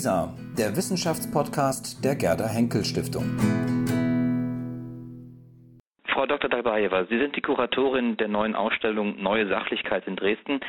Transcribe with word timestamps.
WISA, 0.00 0.32
der 0.56 0.74
Wissenschaftspodcast 0.76 2.02
der 2.02 2.16
Gerda 2.16 2.48
Henkel 2.48 2.84
Stiftung. 2.84 3.36
Frau 6.06 6.24
Dr. 6.24 6.48
Dalbajewa, 6.48 7.04
Sie 7.04 7.18
sind 7.18 7.36
die 7.36 7.42
Kuratorin 7.42 8.16
der 8.16 8.28
neuen 8.28 8.54
Ausstellung 8.54 9.20
Neue 9.22 9.46
Sachlichkeit 9.46 10.06
in 10.06 10.16
Dresden. 10.16 10.60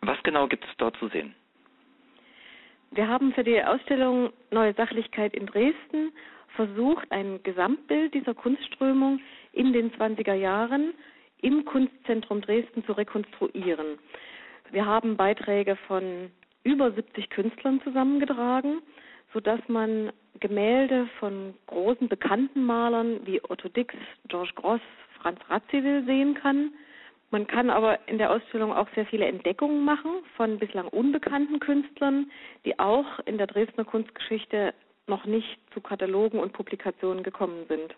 Was 0.00 0.20
genau 0.24 0.48
gibt 0.48 0.64
es 0.64 0.70
dort 0.78 0.96
zu 0.96 1.06
sehen? 1.10 1.32
Wir 2.90 3.06
haben 3.06 3.32
für 3.34 3.44
die 3.44 3.62
Ausstellung 3.62 4.30
Neue 4.50 4.74
Sachlichkeit 4.74 5.32
in 5.34 5.46
Dresden 5.46 6.10
versucht, 6.56 7.06
ein 7.12 7.40
Gesamtbild 7.44 8.12
dieser 8.12 8.34
Kunstströmung 8.34 9.20
in 9.52 9.72
den 9.72 9.92
20er 9.92 10.34
Jahren 10.34 10.92
im 11.40 11.64
Kunstzentrum 11.64 12.40
Dresden 12.40 12.84
zu 12.84 12.90
rekonstruieren. 12.90 14.00
Wir 14.72 14.86
haben 14.86 15.16
Beiträge 15.16 15.76
von 15.86 16.32
über 16.64 16.92
70 16.92 17.30
Künstlern 17.30 17.80
zusammengetragen, 17.82 18.82
sodass 19.32 19.60
man 19.68 20.12
Gemälde 20.40 21.08
von 21.18 21.54
großen 21.66 22.08
bekannten 22.08 22.64
Malern 22.64 23.20
wie 23.26 23.42
Otto 23.44 23.68
Dix, 23.68 23.94
George 24.28 24.52
Gross, 24.54 24.80
Franz 25.20 25.38
Radziwill 25.48 26.04
sehen 26.04 26.34
kann. 26.34 26.72
Man 27.30 27.46
kann 27.46 27.70
aber 27.70 27.98
in 28.08 28.18
der 28.18 28.30
Ausstellung 28.30 28.72
auch 28.72 28.88
sehr 28.94 29.06
viele 29.06 29.24
Entdeckungen 29.26 29.84
machen 29.84 30.10
von 30.36 30.58
bislang 30.58 30.88
unbekannten 30.88 31.60
Künstlern, 31.60 32.30
die 32.64 32.78
auch 32.78 33.20
in 33.24 33.38
der 33.38 33.46
Dresdner 33.46 33.84
Kunstgeschichte 33.84 34.74
noch 35.06 35.24
nicht 35.24 35.58
zu 35.72 35.80
Katalogen 35.80 36.38
und 36.38 36.52
Publikationen 36.52 37.22
gekommen 37.22 37.64
sind. 37.68 37.94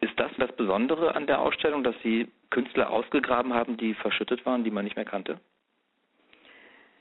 Ist 0.00 0.18
das 0.18 0.30
das 0.38 0.52
Besondere 0.52 1.14
an 1.14 1.26
der 1.26 1.40
Ausstellung, 1.40 1.82
dass 1.82 1.94
Sie 2.02 2.28
Künstler 2.50 2.90
ausgegraben 2.90 3.54
haben, 3.54 3.76
die 3.76 3.94
verschüttet 3.94 4.44
waren, 4.46 4.64
die 4.64 4.70
man 4.70 4.84
nicht 4.84 4.96
mehr 4.96 5.04
kannte? 5.04 5.40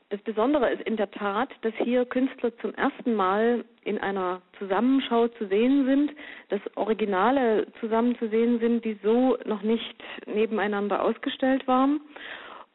Das 0.09 0.21
Besondere 0.21 0.71
ist 0.71 0.83
in 0.83 0.97
der 0.97 1.09
Tat, 1.09 1.49
dass 1.61 1.73
hier 1.83 2.05
Künstler 2.05 2.55
zum 2.59 2.75
ersten 2.75 3.15
Mal 3.15 3.65
in 3.83 3.97
einer 3.97 4.41
Zusammenschau 4.59 5.27
zu 5.29 5.47
sehen 5.47 5.85
sind, 5.85 6.12
dass 6.49 6.62
Originale 6.75 7.65
zusammen 7.79 8.15
zu 8.20 8.29
sehen 8.29 8.59
sind, 8.59 8.85
die 8.85 8.99
so 9.01 9.37
noch 9.45 9.63
nicht 9.63 9.95
nebeneinander 10.27 11.01
ausgestellt 11.01 11.67
waren 11.67 12.01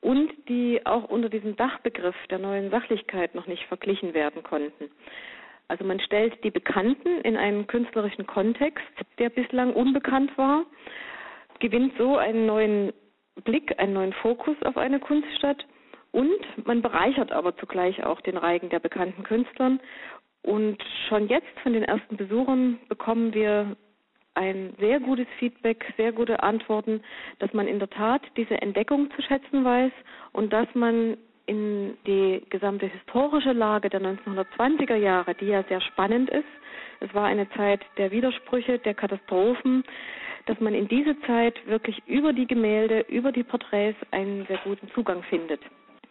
und 0.00 0.32
die 0.48 0.84
auch 0.84 1.04
unter 1.04 1.28
diesem 1.28 1.54
Dachbegriff 1.54 2.16
der 2.30 2.38
neuen 2.38 2.70
Sachlichkeit 2.70 3.36
noch 3.36 3.46
nicht 3.46 3.64
verglichen 3.66 4.12
werden 4.12 4.42
konnten. 4.42 4.90
Also 5.68 5.84
man 5.84 6.00
stellt 6.00 6.42
die 6.42 6.50
Bekannten 6.50 7.20
in 7.20 7.36
einen 7.36 7.68
künstlerischen 7.68 8.26
Kontext, 8.26 8.84
der 9.20 9.28
bislang 9.28 9.72
unbekannt 9.72 10.36
war, 10.36 10.64
gewinnt 11.60 11.92
so 11.96 12.16
einen 12.16 12.46
neuen 12.46 12.92
Blick, 13.44 13.78
einen 13.78 13.92
neuen 13.92 14.12
Fokus 14.14 14.56
auf 14.64 14.76
eine 14.76 14.98
Kunststadt 14.98 15.64
und 16.12 16.66
man 16.66 16.82
bereichert 16.82 17.32
aber 17.32 17.56
zugleich 17.56 18.04
auch 18.04 18.20
den 18.20 18.36
Reigen 18.36 18.68
der 18.70 18.80
bekannten 18.80 19.22
Künstlern. 19.22 19.80
Und 20.42 20.78
schon 21.08 21.28
jetzt 21.28 21.58
von 21.62 21.72
den 21.72 21.84
ersten 21.84 22.16
Besuchern 22.16 22.78
bekommen 22.88 23.34
wir 23.34 23.76
ein 24.34 24.74
sehr 24.78 25.00
gutes 25.00 25.26
Feedback, 25.38 25.84
sehr 25.96 26.12
gute 26.12 26.42
Antworten, 26.42 27.02
dass 27.40 27.52
man 27.52 27.66
in 27.66 27.78
der 27.78 27.90
Tat 27.90 28.22
diese 28.36 28.60
Entdeckung 28.62 29.10
zu 29.14 29.22
schätzen 29.22 29.64
weiß 29.64 29.92
und 30.32 30.52
dass 30.52 30.68
man 30.74 31.16
in 31.46 31.96
die 32.06 32.42
gesamte 32.48 32.86
historische 32.86 33.52
Lage 33.52 33.90
der 33.90 34.00
1920er 34.00 34.94
Jahre, 34.94 35.34
die 35.34 35.46
ja 35.46 35.64
sehr 35.64 35.80
spannend 35.80 36.30
ist. 36.30 36.44
Es 37.00 37.12
war 37.12 37.26
eine 37.26 37.50
Zeit 37.50 37.80
der 37.96 38.12
Widersprüche, 38.12 38.78
der 38.78 38.94
Katastrophen, 38.94 39.84
dass 40.46 40.60
man 40.60 40.74
in 40.74 40.86
diese 40.88 41.20
Zeit 41.22 41.54
wirklich 41.66 42.00
über 42.06 42.32
die 42.32 42.46
Gemälde, 42.46 43.00
über 43.08 43.32
die 43.32 43.42
Porträts 43.42 43.98
einen 44.12 44.46
sehr 44.46 44.58
guten 44.64 44.88
Zugang 44.92 45.22
findet. 45.24 45.60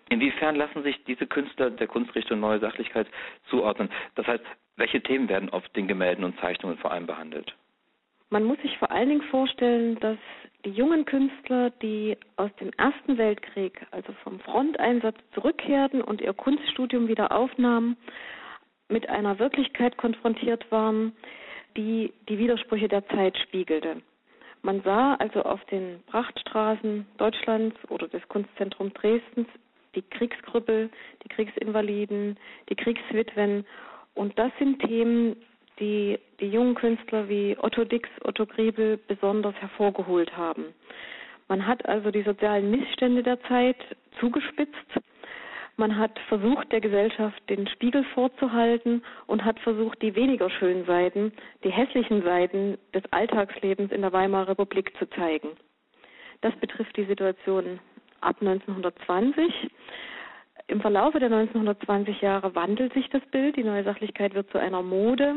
Inwiefern 0.09 0.55
lassen 0.55 0.83
sich 0.83 1.03
diese 1.05 1.27
Künstler 1.27 1.69
der 1.69 1.87
Kunstrichtung 1.87 2.39
Neue 2.39 2.59
Sachlichkeit 2.59 3.07
zuordnen? 3.49 3.89
Das 4.15 4.25
heißt, 4.27 4.43
welche 4.75 5.01
Themen 5.01 5.29
werden 5.29 5.49
auf 5.49 5.67
den 5.69 5.87
Gemälden 5.87 6.23
und 6.23 6.39
Zeichnungen 6.39 6.77
vor 6.77 6.91
allem 6.91 7.05
behandelt? 7.05 7.55
Man 8.31 8.43
muss 8.43 8.59
sich 8.61 8.77
vor 8.77 8.91
allen 8.91 9.09
Dingen 9.09 9.23
vorstellen, 9.23 9.99
dass 9.99 10.17
die 10.65 10.71
jungen 10.71 11.05
Künstler, 11.05 11.71
die 11.81 12.17
aus 12.35 12.51
dem 12.59 12.71
Ersten 12.77 13.17
Weltkrieg, 13.17 13.85
also 13.91 14.13
vom 14.23 14.39
Fronteinsatz 14.39 15.17
zurückkehrten 15.33 16.01
und 16.01 16.21
ihr 16.21 16.33
Kunststudium 16.33 17.07
wieder 17.07 17.31
aufnahmen, 17.31 17.97
mit 18.87 19.09
einer 19.09 19.39
Wirklichkeit 19.39 19.97
konfrontiert 19.97 20.71
waren, 20.71 21.13
die 21.77 22.13
die 22.27 22.37
Widersprüche 22.37 22.87
der 22.87 23.07
Zeit 23.09 23.37
spiegelte. 23.37 24.01
Man 24.61 24.81
sah 24.81 25.15
also 25.15 25.43
auf 25.43 25.63
den 25.65 26.03
Prachtstraßen 26.07 27.05
Deutschlands 27.17 27.77
oder 27.89 28.07
des 28.07 28.27
Kunstzentrums 28.27 28.93
Dresdens 28.93 29.47
die 29.95 30.01
Kriegskrüppel, 30.01 30.89
die 31.23 31.29
Kriegsinvaliden, 31.29 32.37
die 32.69 32.75
Kriegswitwen. 32.75 33.65
Und 34.15 34.37
das 34.37 34.51
sind 34.59 34.81
Themen, 34.81 35.35
die 35.79 36.19
die 36.39 36.49
jungen 36.49 36.75
Künstler 36.75 37.29
wie 37.29 37.57
Otto 37.59 37.85
Dix, 37.85 38.09
Otto 38.23 38.45
Griebel 38.45 38.97
besonders 39.07 39.55
hervorgeholt 39.55 40.35
haben. 40.35 40.65
Man 41.47 41.65
hat 41.65 41.85
also 41.87 42.11
die 42.11 42.21
sozialen 42.21 42.69
Missstände 42.69 43.23
der 43.23 43.41
Zeit 43.43 43.77
zugespitzt. 44.19 44.75
Man 45.77 45.97
hat 45.97 46.19
versucht, 46.27 46.71
der 46.71 46.81
Gesellschaft 46.81 47.41
den 47.49 47.65
Spiegel 47.67 48.03
vorzuhalten 48.13 49.01
und 49.27 49.45
hat 49.45 49.59
versucht, 49.61 50.01
die 50.01 50.13
weniger 50.13 50.49
schönen 50.49 50.85
Seiten, 50.85 51.31
die 51.63 51.71
hässlichen 51.71 52.21
Seiten 52.21 52.77
des 52.93 53.03
Alltagslebens 53.11 53.91
in 53.91 54.01
der 54.01 54.11
Weimarer 54.11 54.49
Republik 54.49 54.91
zu 54.99 55.09
zeigen. 55.11 55.49
Das 56.41 56.55
betrifft 56.57 56.95
die 56.97 57.05
Situation 57.05 57.79
ab 58.21 58.37
1920. 58.41 59.71
Im 60.67 60.81
Verlaufe 60.81 61.19
der 61.19 61.31
1920 61.31 62.21
Jahre 62.21 62.53
wandelt 62.53 62.93
sich 62.93 63.09
das 63.09 63.25
Bild. 63.31 63.55
Die 63.55 63.63
neue 63.63 63.83
Sachlichkeit 63.83 64.35
wird 64.35 64.51
zu 64.51 64.59
einer 64.59 64.83
Mode. 64.83 65.35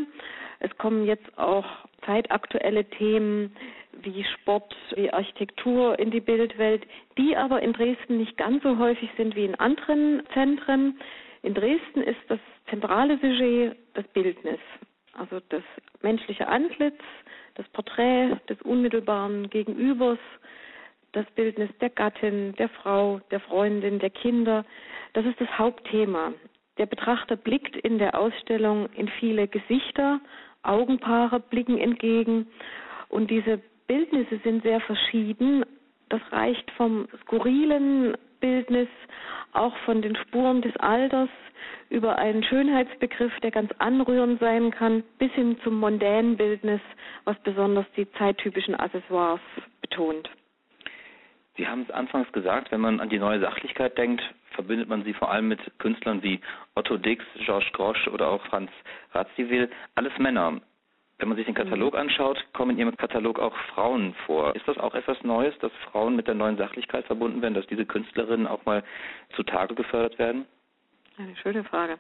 Es 0.61 0.77
kommen 0.77 1.07
jetzt 1.07 1.39
auch 1.39 1.65
zeitaktuelle 2.05 2.85
Themen 2.85 3.57
wie 4.03 4.25
Sport, 4.25 4.75
wie 4.95 5.11
Architektur 5.11 5.99
in 5.99 6.11
die 6.11 6.21
Bildwelt, 6.21 6.87
die 7.17 7.37
aber 7.37 7.63
in 7.63 7.73
Dresden 7.73 8.19
nicht 8.19 8.37
ganz 8.37 8.63
so 8.63 8.79
häufig 8.79 9.11
sind 9.17 9.35
wie 9.35 9.45
in 9.45 9.55
anderen 9.55 10.23
Zentren. 10.35 10.99
In 11.43 11.55
Dresden 11.55 12.03
ist 12.03 12.21
das 12.29 12.39
zentrale 12.69 13.19
Sujet 13.19 13.77
das 13.95 14.07
Bildnis, 14.09 14.61
also 15.15 15.41
das 15.49 15.63
menschliche 16.03 16.47
Antlitz, 16.47 17.01
das 17.55 17.69
Porträt 17.71 18.37
des 18.49 18.61
unmittelbaren 18.63 19.51
Gegenübers, 19.51 20.19
das 21.13 21.27
Bildnis 21.35 21.71
der 21.81 21.91
Gattin, 21.91 22.55
der 22.57 22.69
Frau, 22.69 23.21
der 23.31 23.41
Freundin, 23.41 23.99
der 23.99 24.11
Kinder. 24.11 24.65
Das 25.13 25.25
ist 25.27 25.41
das 25.41 25.59
Hauptthema. 25.59 26.33
Der 26.79 26.87
Betrachter 26.87 27.37
blickt 27.37 27.77
in 27.77 27.99
der 27.99 28.19
Ausstellung 28.19 28.89
in 28.97 29.09
viele 29.09 29.47
Gesichter, 29.47 30.21
Augenpaare 30.63 31.41
blicken 31.41 31.79
entgegen 31.79 32.47
und 33.09 33.31
diese 33.31 33.61
Bildnisse 33.87 34.39
sind 34.43 34.63
sehr 34.63 34.81
verschieden. 34.81 35.65
Das 36.09 36.21
reicht 36.31 36.71
vom 36.73 37.09
skurrilen 37.23 38.17
Bildnis, 38.41 38.89
auch 39.53 39.77
von 39.85 40.01
den 40.03 40.17
Spuren 40.17 40.63
des 40.63 40.75
Alters, 40.79 41.29
über 41.91 42.19
einen 42.19 42.43
Schönheitsbegriff, 42.43 43.33
der 43.41 43.51
ganz 43.51 43.71
anrührend 43.79 44.41
sein 44.41 44.71
kann, 44.71 45.05
bis 45.19 45.31
hin 45.33 45.59
zum 45.63 45.79
mondänen 45.79 46.37
Bildnis, 46.37 46.81
was 47.25 47.39
besonders 47.41 47.87
die 47.97 48.11
zeittypischen 48.13 48.75
Accessoires 48.75 49.41
betont. 49.83 50.31
Sie 51.57 51.69
haben 51.69 51.83
es 51.83 51.91
anfangs 51.91 52.31
gesagt, 52.33 52.71
wenn 52.73 52.81
man 52.81 53.01
an 53.01 53.11
die 53.11 53.19
neue 53.19 53.41
Sachlichkeit 53.41 53.99
denkt, 53.99 54.23
verbindet 54.53 54.89
man 54.89 55.05
sie 55.05 55.13
vor 55.13 55.31
allem 55.31 55.49
mit 55.49 55.61
Künstlern 55.79 56.23
wie 56.23 56.41
Otto 56.75 56.97
Dix, 56.97 57.25
Georges 57.45 57.71
Grosch 57.73 58.09
oder 58.09 58.29
auch 58.29 58.45
Franz 58.47 58.71
Radziwill. 59.13 59.71
Alles 59.95 60.17
Männer. 60.19 60.61
Wenn 61.19 61.29
man 61.29 61.37
sich 61.37 61.47
den 61.47 61.55
Katalog 61.55 61.95
anschaut, 61.97 62.43
kommen 62.53 62.73
in 62.73 62.79
Ihrem 62.79 62.97
Katalog 62.97 63.39
auch 63.39 63.57
Frauen 63.75 64.15
vor. 64.27 64.57
Ist 64.57 64.67
das 64.67 64.79
auch 64.79 64.95
etwas 64.95 65.23
Neues, 65.23 65.57
dass 65.61 65.71
Frauen 65.91 66.17
mit 66.17 66.27
der 66.27 66.35
neuen 66.35 66.57
Sachlichkeit 66.57 67.07
verbunden 67.07 67.43
werden, 67.43 67.55
dass 67.55 67.67
diese 67.67 67.87
Künstlerinnen 67.87 68.47
auch 68.47 68.65
mal 68.65 68.83
zutage 69.37 69.75
gefördert 69.75 70.19
werden? 70.19 70.47
Eine 71.19 71.37
schöne 71.37 71.63
Frage. 71.65 71.99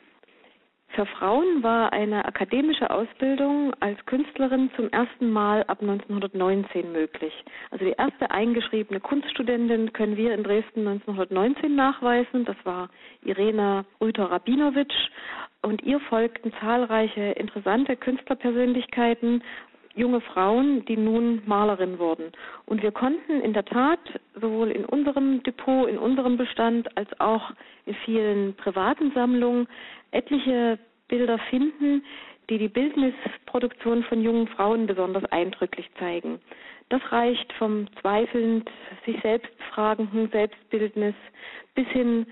Für 0.94 1.06
Frauen 1.06 1.62
war 1.62 1.92
eine 1.94 2.26
akademische 2.26 2.90
Ausbildung 2.90 3.72
als 3.80 4.04
Künstlerin 4.04 4.70
zum 4.76 4.90
ersten 4.90 5.30
Mal 5.30 5.62
ab 5.62 5.80
1919 5.80 6.92
möglich. 6.92 7.32
Also 7.70 7.86
die 7.86 7.94
erste 7.96 8.30
eingeschriebene 8.30 9.00
Kunststudentin 9.00 9.94
können 9.94 10.18
wir 10.18 10.34
in 10.34 10.42
Dresden 10.42 10.86
1919 10.86 11.74
nachweisen. 11.74 12.44
Das 12.44 12.56
war 12.64 12.90
Irena 13.24 13.86
Rüther-Rabinowitsch. 14.02 15.08
Und 15.62 15.82
ihr 15.82 15.98
folgten 16.00 16.52
zahlreiche 16.60 17.22
interessante 17.32 17.96
Künstlerpersönlichkeiten, 17.96 19.42
junge 19.94 20.20
Frauen, 20.20 20.84
die 20.86 20.96
nun 20.96 21.42
Malerin 21.46 21.98
wurden. 21.98 22.32
Und 22.66 22.82
wir 22.82 22.92
konnten 22.92 23.40
in 23.40 23.52
der 23.52 23.64
Tat 23.64 24.00
sowohl 24.40 24.70
in 24.70 24.84
unserem 24.84 25.42
Depot, 25.42 25.88
in 25.88 25.98
unserem 25.98 26.36
Bestand, 26.36 26.96
als 26.96 27.08
auch 27.20 27.52
in 27.86 27.94
vielen 28.04 28.54
privaten 28.54 29.12
Sammlungen 29.12 29.68
etliche 30.10 30.78
Bilder 31.08 31.38
finden, 31.50 32.02
die 32.48 32.58
die 32.58 32.68
Bildnisproduktion 32.68 34.02
von 34.04 34.22
jungen 34.22 34.48
Frauen 34.48 34.86
besonders 34.86 35.24
eindrücklich 35.26 35.88
zeigen. 35.98 36.40
Das 36.88 37.00
reicht 37.10 37.52
vom 37.54 37.86
zweifelnd 38.00 38.70
sich 39.06 39.20
selbst 39.22 39.52
fragenden 39.72 40.28
Selbstbildnis 40.30 41.14
bis 41.74 41.86
hin 41.88 42.26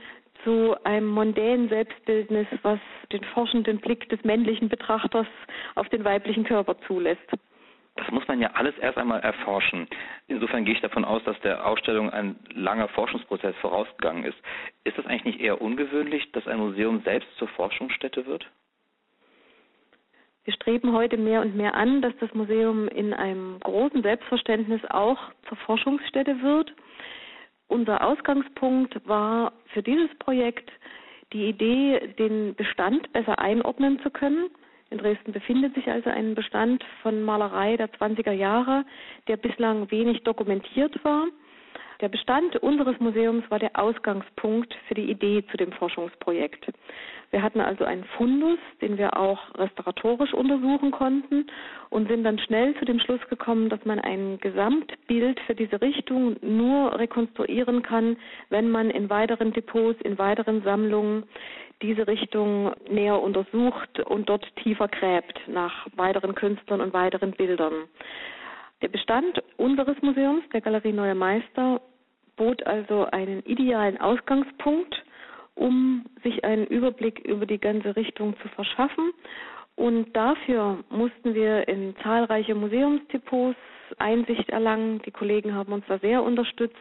zu 0.45 0.75
einem 0.85 1.07
mondänen 1.07 1.69
Selbstbildnis, 1.69 2.47
was 2.63 2.79
den 3.13 3.25
forschenden 3.25 3.79
Blick 3.79 4.09
des 4.09 4.23
männlichen 4.25 4.69
Betrachters 4.69 5.27
auf 5.75 5.89
den 5.89 6.05
weiblichen 6.05 6.45
Körper 6.45 6.77
zulässt. 6.87 7.21
Das 7.97 8.11
muss 8.11 8.27
man 8.29 8.41
ja 8.41 8.53
alles 8.55 8.77
erst 8.79 8.99
einmal 8.99 9.21
erforschen. 9.21 9.87
Insofern 10.27 10.65
gehe 10.65 10.75
ich 10.75 10.81
davon 10.81 11.05
aus, 11.05 11.23
dass 11.25 11.39
der 11.41 11.67
Ausstellung 11.67 12.11
ein 12.11 12.37
langer 12.55 12.89
Forschungsprozess 12.89 13.55
vorausgegangen 13.57 14.25
ist. 14.25 14.39
Ist 14.85 14.97
das 14.97 15.07
eigentlich 15.07 15.25
nicht 15.25 15.41
eher 15.41 15.61
ungewöhnlich, 15.61 16.31
dass 16.33 16.47
ein 16.47 16.59
Museum 16.59 17.03
selbst 17.03 17.29
zur 17.37 17.49
Forschungsstätte 17.49 18.27
wird? 18.27 18.47
Wir 20.45 20.55
streben 20.55 20.93
heute 20.93 21.19
mehr 21.19 21.43
und 21.43 21.55
mehr 21.55 21.75
an, 21.75 22.01
dass 22.01 22.17
das 22.19 22.33
Museum 22.33 22.89
in 22.89 23.13
einem 23.13 23.61
großen 23.61 24.03
Selbstverständnis 24.03 24.81
auch 24.89 25.19
zur 25.49 25.59
Forschungsstätte 25.59 26.43
wird. 26.43 26.73
Unser 27.69 28.05
Ausgangspunkt 28.05 29.07
war 29.07 29.53
für 29.67 29.83
dieses 29.83 30.13
Projekt 30.19 30.71
die 31.33 31.49
Idee, 31.49 32.15
den 32.19 32.55
Bestand 32.55 33.13
besser 33.13 33.39
einordnen 33.39 34.01
zu 34.01 34.11
können. 34.11 34.51
In 34.91 34.99
Dresden 34.99 35.33
befindet 35.33 35.75
sich 35.75 35.89
also 35.89 36.11
ein 36.11 36.35
Bestand 36.35 36.85
von 37.03 37.23
Malerei 37.23 37.77
der 37.77 37.91
20er 37.93 38.33
Jahre, 38.33 38.85
der 39.29 39.37
bislang 39.37 39.91
wenig 39.91 40.25
dokumentiert 40.25 41.05
war. 41.05 41.27
Der 42.01 42.09
Bestand 42.09 42.57
unseres 42.57 42.99
Museums 42.99 43.45
war 43.51 43.59
der 43.59 43.79
Ausgangspunkt 43.79 44.75
für 44.89 44.95
die 44.95 45.11
Idee 45.11 45.45
zu 45.51 45.59
dem 45.59 45.71
Forschungsprojekt. 45.73 46.73
Wir 47.31 47.43
hatten 47.43 47.61
also 47.61 47.85
einen 47.85 48.05
Fundus, 48.17 48.59
den 48.81 48.97
wir 48.97 49.17
auch 49.19 49.39
restauratorisch 49.57 50.33
untersuchen 50.33 50.91
konnten 50.91 51.47
und 51.91 52.09
sind 52.09 52.25
dann 52.25 52.39
schnell 52.39 52.75
zu 52.77 52.87
dem 52.87 52.99
Schluss 53.01 53.21
gekommen, 53.29 53.69
dass 53.69 53.85
man 53.85 54.01
ein 54.01 54.39
Gesamtbild 54.41 55.39
für 55.41 55.55
diese 55.55 55.81
Richtung 55.81 56.37
nur 56.41 56.99
rekonstruieren 56.99 57.83
kann, 57.83 58.17
wenn 58.49 58.71
man 58.71 58.91
in 58.91 59.11
weiteren 59.11 59.53
Depots, 59.53 60.01
in 60.01 60.19
weiteren 60.19 60.63
Sammlungen 60.63 61.25
diese 61.83 62.07
Richtung 62.07 62.75
näher 62.89 63.21
untersucht 63.21 64.01
und 64.01 64.29
dort 64.29 64.45
tiefer 64.57 64.89
gräbt 64.89 65.41
nach 65.47 65.87
weiteren 65.97 66.35
Künstlern 66.35 66.81
und 66.81 66.93
weiteren 66.93 67.33
Bildern. 67.33 67.89
Der 68.83 68.89
Bestand 68.89 69.43
unseres 69.57 70.01
Museums, 70.03 70.43
der 70.53 70.61
Galerie 70.61 70.93
Neue 70.93 71.15
Meister, 71.15 71.81
bot 72.37 72.67
also 72.67 73.07
einen 73.07 73.43
idealen 73.45 74.01
Ausgangspunkt, 74.01 75.05
um 75.55 76.07
sich 76.23 76.45
einen 76.45 76.67
Überblick 76.67 77.19
über 77.21 77.45
die 77.45 77.59
ganze 77.59 77.95
Richtung 77.97 78.35
zu 78.41 78.49
verschaffen. 78.49 79.13
Und 79.77 80.15
dafür 80.15 80.79
mussten 80.91 81.35
wir 81.35 81.69
in 81.69 81.95
zahlreiche 82.03 82.55
Museumsdepots 82.55 83.57
Einsicht 83.99 84.49
erlangen. 84.51 85.03
Die 85.05 85.11
Kollegen 85.11 85.55
haben 85.55 85.73
uns 85.73 85.85
da 85.89 85.99
sehr 85.99 86.23
unterstützt. 86.23 86.77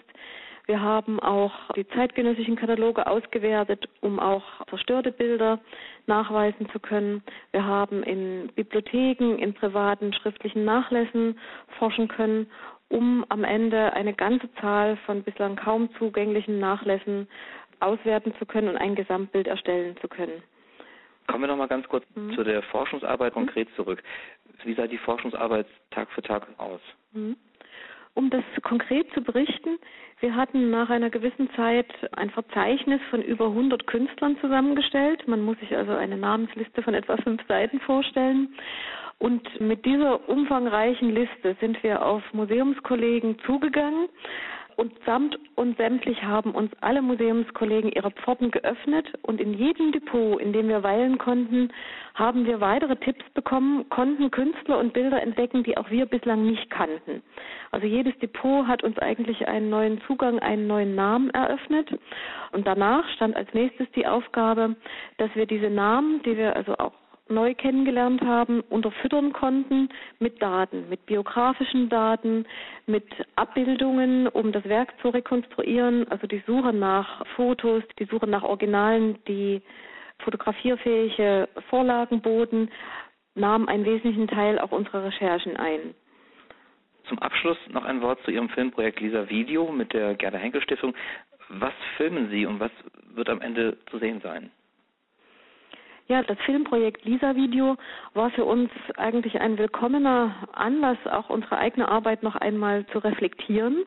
Wir 0.70 0.84
haben 0.84 1.20
auch 1.20 1.52
die 1.76 1.88
zeitgenössischen 1.88 2.56
Kataloge 2.56 3.08
ausgewertet, 3.08 3.90
um 4.02 4.20
auch 4.20 4.44
zerstörte 4.70 5.12
Bilder 5.12 5.60
nachweisen 6.06 6.70
zu 6.70 6.80
können. 6.80 7.24
Wir 7.52 7.66
haben 7.66 8.04
in 8.04 8.52
Bibliotheken, 8.54 9.40
in 9.40 9.56
privaten 9.56 10.14
schriftlichen 10.14 10.66
Nachlässen 10.66 11.40
forschen 11.80 12.08
können, 12.08 12.52
um 12.88 13.26
am 13.30 13.44
Ende 13.44 13.94
eine 13.94 14.14
ganze 14.14 14.54
Zahl 14.62 14.96
von 15.08 15.24
bislang 15.24 15.56
kaum 15.56 15.90
zugänglichen 15.98 16.60
Nachlässen 16.60 17.28
auswerten 17.80 18.36
zu 18.38 18.46
können 18.46 18.68
und 18.68 18.78
ein 18.78 18.94
Gesamtbild 18.94 19.48
erstellen 19.48 19.98
zu 20.02 20.08
können. 20.08 20.44
Kommen 21.26 21.46
wir 21.46 21.48
noch 21.48 21.58
mal 21.58 21.68
ganz 21.68 21.88
kurz 21.88 22.06
mhm. 22.14 22.36
zu 22.36 22.44
der 22.44 22.62
Forschungsarbeit 22.62 23.34
konkret 23.34 23.70
zurück. 23.76 24.04
Wie 24.64 24.76
sah 24.76 24.86
die 24.86 25.00
Forschungsarbeit 25.00 25.66
Tag 25.90 26.12
für 26.12 26.22
Tag 26.22 26.46
aus? 26.60 26.82
Mhm. 27.14 27.38
Um 28.14 28.30
das 28.30 28.44
konkret 28.64 29.12
zu 29.14 29.22
berichten, 29.22 29.79
wir 30.22 30.36
hatten 30.36 30.70
nach 30.70 30.90
einer 30.90 31.10
gewissen 31.10 31.50
Zeit 31.56 31.88
ein 32.12 32.30
Verzeichnis 32.30 33.00
von 33.10 33.22
über 33.22 33.46
100 33.46 33.88
Künstlern 33.88 34.38
zusammengestellt. 34.42 35.28
Man 35.28 35.42
muss 35.42 35.58
sich 35.60 35.76
also 35.76 35.94
eine 35.94 36.18
Namensliste 36.18 36.84
von 36.84 36.94
etwa 36.94 37.18
fünf 37.18 37.42
Seiten 37.48 37.80
vorstellen. 37.80 38.54
Und 39.18 39.60
mit 39.60 39.86
dieser 39.86 40.28
umfangreichen 40.30 41.14
Liste 41.14 41.56
sind 41.60 41.82
wir 41.84 42.06
auf 42.06 42.22
Museumskollegen 42.34 43.38
zugegangen 43.46 44.08
und 44.80 44.94
samt 45.06 45.38
und 45.56 45.76
sämtlich 45.76 46.24
haben 46.24 46.52
uns 46.52 46.72
alle 46.80 47.02
Museumskollegen 47.02 47.92
ihre 47.92 48.12
Pforten 48.12 48.50
geöffnet 48.50 49.12
und 49.24 49.42
in 49.42 49.54
jedem 49.54 49.92
Depot, 49.92 50.40
in 50.40 50.54
dem 50.54 50.70
wir 50.70 50.84
weilen 50.84 51.18
konnten, 51.18 51.70
haben 52.14 52.46
wir 52.46 52.62
weitere 52.62 52.96
Tipps 52.96 53.30
bekommen, 53.34 53.90
konnten 53.90 54.32
Künstler 54.32 54.80
und 54.80 54.94
Bilder 54.94 55.22
entdecken, 55.22 55.64
die 55.64 55.78
auch 55.78 55.90
wir 55.90 56.06
bislang 56.06 56.46
nicht 56.46 56.70
kannten. 56.70 57.22
Also 57.72 57.88
jedes 57.88 58.18
Depot 58.20 58.68
hat 58.68 58.82
uns 58.82 58.98
eigentlich 59.00 59.50
einen 59.50 59.70
neuen 59.70 60.00
Zugang, 60.08 60.40
einen 60.40 60.68
neuen 60.68 60.96
Namen 60.96 61.30
eröffnet 61.32 61.90
und 62.54 62.66
danach 62.66 63.06
stand 63.16 63.36
als 63.36 63.54
nächstes 63.54 63.92
die 63.92 64.08
Aufgabe, 64.08 64.78
dass 65.18 65.30
wir 65.36 65.46
diese 65.46 65.70
Namen, 65.70 66.24
die 66.24 66.38
wir 66.38 66.56
also 66.56 66.78
auch 66.78 66.94
neu 67.30 67.54
kennengelernt 67.54 68.22
haben, 68.22 68.62
unterfüttern 68.62 69.34
konnten 69.34 69.90
mit 70.20 70.42
Daten, 70.42 70.90
mit 70.90 71.06
biografischen 71.06 71.90
Daten, 71.90 72.46
mit 72.86 73.06
Abbildungen, 73.36 74.28
um 74.28 74.52
das 74.52 74.66
Werk 74.66 74.94
zu 75.02 75.10
rekonstruieren, 75.10 76.08
also 76.10 76.28
die 76.28 76.44
Suche 76.46 76.74
nach 76.74 77.26
Fotos, 77.36 77.84
die 78.00 78.06
Suche 78.06 78.28
nach 78.28 78.44
Originalen, 78.44 79.18
die 79.28 79.62
fotografierfähige 80.20 81.48
Vorlagen 81.70 82.22
boten, 82.22 82.70
nahm 83.36 83.68
einen 83.68 83.86
wesentlichen 83.86 84.28
Teil 84.28 84.60
auch 84.60 84.72
unserer 84.72 85.06
Recherchen 85.06 85.56
ein. 85.58 85.96
Zum 87.08 87.20
Abschluss 87.20 87.58
noch 87.70 87.86
ein 87.86 88.02
Wort 88.02 88.20
zu 88.24 88.32
Ihrem 88.32 88.50
Filmprojekt 88.50 89.00
Lisa 89.00 89.30
Video 89.30 89.72
mit 89.72 89.94
der 89.94 90.14
Gerda 90.16 90.38
Henkel 90.38 90.62
Stiftung. 90.62 90.94
Was 91.50 91.74
filmen 91.98 92.30
Sie 92.30 92.46
und 92.46 92.60
was 92.60 92.72
wird 93.16 93.30
am 93.30 93.42
Ende 93.42 93.78
zu 93.90 93.98
sehen 93.98 94.22
sein? 94.22 94.52
Ja, 96.10 96.24
das 96.24 96.40
Filmprojekt 96.40 97.06
Lisa 97.06 97.36
Video 97.36 97.78
war 98.16 98.32
für 98.32 98.44
uns 98.44 98.72
eigentlich 98.98 99.40
ein 99.40 99.60
willkommener 99.60 100.36
Anlass, 100.54 100.98
auch 101.06 101.30
unsere 101.30 101.60
eigene 101.60 101.88
Arbeit 101.88 102.24
noch 102.24 102.36
einmal 102.36 102.84
zu 102.88 102.98
reflektieren. 102.98 103.86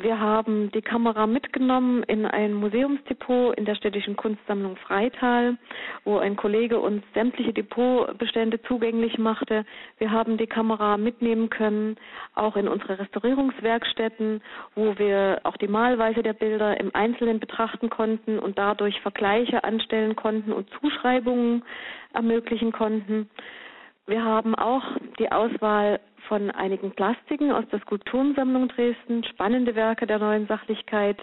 Wir 0.00 0.20
haben 0.20 0.70
die 0.70 0.80
Kamera 0.80 1.26
mitgenommen 1.26 2.04
in 2.04 2.24
ein 2.24 2.54
Museumsdepot 2.54 3.58
in 3.58 3.64
der 3.64 3.74
städtischen 3.74 4.14
Kunstsammlung 4.14 4.76
Freital, 4.76 5.56
wo 6.04 6.18
ein 6.18 6.36
Kollege 6.36 6.78
uns 6.78 7.02
sämtliche 7.14 7.52
Depotbestände 7.52 8.62
zugänglich 8.62 9.18
machte. 9.18 9.64
Wir 9.98 10.12
haben 10.12 10.36
die 10.36 10.46
Kamera 10.46 10.98
mitnehmen 10.98 11.50
können, 11.50 11.96
auch 12.36 12.54
in 12.54 12.68
unsere 12.68 13.00
Restaurierungswerkstätten, 13.00 14.40
wo 14.76 14.96
wir 14.98 15.40
auch 15.42 15.56
die 15.56 15.66
Malweise 15.66 16.22
der 16.22 16.34
Bilder 16.34 16.78
im 16.78 16.94
Einzelnen 16.94 17.40
betrachten 17.40 17.90
konnten 17.90 18.38
und 18.38 18.56
dadurch 18.56 19.00
Vergleiche 19.00 19.64
anstellen 19.64 20.14
konnten 20.14 20.52
und 20.52 20.70
Zuschreibungen 20.80 21.64
ermöglichen 22.12 22.70
konnten. 22.70 23.28
Wir 24.06 24.24
haben 24.24 24.54
auch 24.54 24.84
die 25.18 25.32
Auswahl 25.32 25.98
von 26.28 26.50
einigen 26.50 26.92
Plastiken 26.92 27.50
aus 27.50 27.64
der 27.72 27.80
Skulpturensammlung 27.80 28.68
Dresden, 28.68 29.24
spannende 29.24 29.74
Werke 29.74 30.06
der 30.06 30.18
neuen 30.18 30.46
Sachlichkeit 30.46 31.18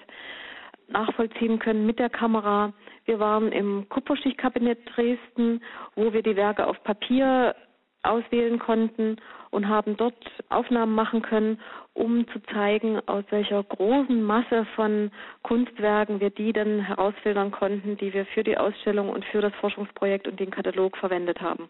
nachvollziehen 0.87 1.59
können 1.59 1.85
mit 1.85 1.99
der 1.99 2.09
Kamera. 2.09 2.73
Wir 3.05 3.19
waren 3.19 3.51
im 3.51 3.87
Kupferstichkabinett 3.89 4.79
Dresden, 4.95 5.61
wo 5.95 6.11
wir 6.13 6.21
die 6.21 6.35
Werke 6.35 6.67
auf 6.67 6.83
Papier 6.83 7.55
auswählen 8.03 8.59
konnten 8.59 9.17
und 9.49 9.67
haben 9.67 9.97
dort 9.97 10.15
Aufnahmen 10.49 10.93
machen 10.93 11.21
können, 11.21 11.59
um 11.93 12.27
zu 12.27 12.39
zeigen, 12.53 12.99
aus 13.07 13.23
welcher 13.29 13.63
großen 13.63 14.21
Masse 14.21 14.65
von 14.75 15.11
Kunstwerken 15.43 16.19
wir 16.19 16.29
die 16.29 16.53
dann 16.53 16.81
herausfiltern 16.81 17.51
konnten, 17.51 17.97
die 17.97 18.13
wir 18.13 18.25
für 18.27 18.43
die 18.43 18.57
Ausstellung 18.57 19.09
und 19.09 19.25
für 19.25 19.41
das 19.41 19.53
Forschungsprojekt 19.55 20.27
und 20.27 20.39
den 20.39 20.51
Katalog 20.51 20.97
verwendet 20.97 21.41
haben. 21.41 21.69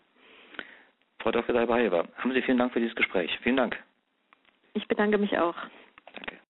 Frau 1.25 1.31
Dr. 1.31 1.55
Salba-Heber, 1.55 2.07
haben 2.17 2.33
Sie 2.33 2.41
vielen 2.43 2.59
Dank 2.59 2.71
für 2.71 2.79
dieses 2.79 2.95
Gespräch. 2.95 3.35
Vielen 3.41 3.57
Dank. 3.57 3.83
Ich 4.75 4.87
bedanke 4.87 5.17
mich 5.17 5.35
auch. 5.39 5.55
Danke. 6.13 6.37